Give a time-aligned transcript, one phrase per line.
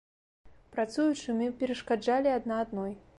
[0.75, 2.91] Працуючы, мы перашкаджалі адна адной.